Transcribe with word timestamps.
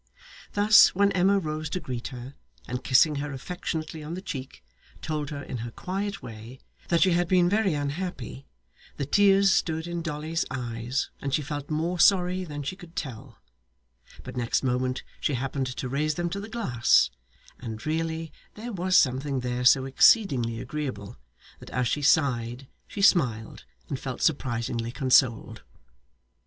Thus, 0.53 0.95
when 0.95 1.11
Emma 1.11 1.37
rose 1.37 1.69
to 1.69 1.79
greet 1.79 2.07
her, 2.07 2.33
and 2.67 2.83
kissing 2.83 3.17
her 3.17 3.31
affectionately 3.33 4.01
on 4.01 4.15
the 4.15 4.19
cheek, 4.23 4.63
told 5.03 5.29
her, 5.29 5.43
in 5.43 5.57
her 5.57 5.69
quiet 5.69 6.23
way, 6.23 6.59
that 6.87 7.03
she 7.03 7.11
had 7.11 7.27
been 7.27 7.47
very 7.47 7.75
unhappy, 7.75 8.47
the 8.97 9.05
tears 9.05 9.51
stood 9.51 9.85
in 9.85 10.01
Dolly's 10.01 10.43
eyes, 10.49 11.11
and 11.21 11.31
she 11.35 11.43
felt 11.43 11.69
more 11.69 11.99
sorry 11.99 12.43
than 12.43 12.63
she 12.63 12.75
could 12.75 12.95
tell; 12.95 13.37
but 14.23 14.35
next 14.35 14.63
moment 14.63 15.03
she 15.19 15.35
happened 15.35 15.67
to 15.67 15.87
raise 15.87 16.15
them 16.15 16.31
to 16.31 16.39
the 16.39 16.49
glass, 16.49 17.11
and 17.59 17.85
really 17.85 18.31
there 18.55 18.73
was 18.73 18.97
something 18.97 19.41
there 19.41 19.63
so 19.63 19.85
exceedingly 19.85 20.59
agreeable, 20.59 21.15
that 21.59 21.69
as 21.69 21.87
she 21.87 22.01
sighed, 22.01 22.67
she 22.87 23.03
smiled, 23.03 23.65
and 23.87 23.99
felt 23.99 24.23
surprisingly 24.23 24.91
consoled. 24.91 25.61